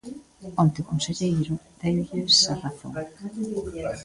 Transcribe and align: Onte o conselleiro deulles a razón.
Onte 0.63 0.77
o 0.81 0.87
conselleiro 0.91 1.53
deulles 1.81 2.37
a 2.53 2.55
razón. 2.63 2.93